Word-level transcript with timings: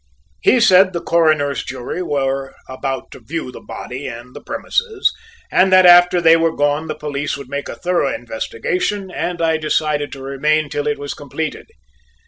He 0.41 0.59
said 0.59 0.93
the 0.93 0.99
Coroner's 1.03 1.63
jury 1.63 2.01
were 2.01 2.55
about 2.67 3.11
to 3.11 3.19
view 3.23 3.51
the 3.51 3.59
body 3.61 4.07
and 4.07 4.35
the 4.35 4.41
premises, 4.41 5.13
and 5.51 5.71
that 5.71 5.85
after 5.85 6.19
they 6.19 6.35
were 6.35 6.55
gone 6.55 6.87
the 6.87 6.95
police 6.95 7.37
would 7.37 7.49
make 7.49 7.69
a 7.69 7.75
thorough 7.75 8.11
investigation 8.11 9.11
and 9.11 9.43
I 9.43 9.57
decided 9.57 10.11
to 10.13 10.23
remain 10.23 10.69
till 10.71 10.87
it 10.87 10.97
was 10.97 11.13
completed. 11.13 11.67